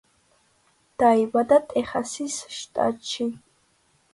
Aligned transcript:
დაიბადა 1.03 1.59
ტეხასის 1.73 2.39
შტატში. 2.61 3.31